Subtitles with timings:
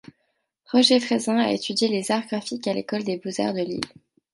[0.65, 3.81] Roger Frezin a étudié les arts graphiques à l'école des Beaux-Arts de Lille.